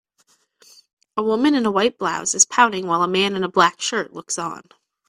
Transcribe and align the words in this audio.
A 1.15 1.21
woman 1.21 1.53
in 1.53 1.67
a 1.67 1.71
white 1.71 1.99
blouse 1.99 2.33
is 2.33 2.43
pouting 2.43 2.87
while 2.87 3.03
a 3.03 3.07
man 3.07 3.35
in 3.35 3.43
a 3.43 3.47
black 3.47 3.79
shirt 3.79 4.13
looks 4.13 4.39
on. 4.39 4.63